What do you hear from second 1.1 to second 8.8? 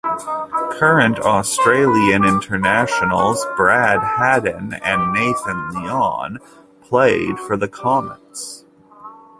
Australian internationals Brad Haddin and Nathan Lyon played for the Comets.